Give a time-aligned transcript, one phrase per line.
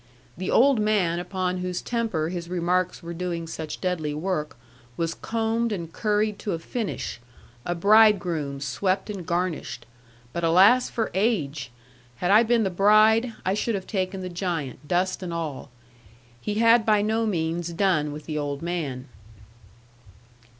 [0.35, 4.57] The old man upon whose temper his remarks were doing such deadly work
[4.97, 7.21] was combed and curried to a finish,
[7.67, 9.85] a bridegroom swept and garnished;
[10.33, 11.69] but alas for age!
[12.15, 15.69] Had I been the bride, I should have taken the giant, dust and all.
[16.41, 19.07] He had by no means done with the old man.